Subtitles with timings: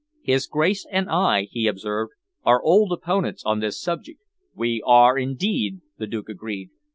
[0.23, 2.13] "His Grace and I," he observed,
[2.43, 4.19] "are old opponents on this subject."
[4.55, 6.71] "We are indeed," the Duke agreed.